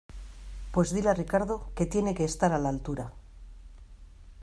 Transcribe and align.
pues 0.71 0.87
dile 0.95 1.09
a 1.09 1.13
Ricardo 1.13 1.69
que 1.75 1.85
tiene 1.85 2.15
que 2.15 2.23
estar 2.23 2.51
a 2.53 2.57
la 2.57 2.69
altura 2.69 3.13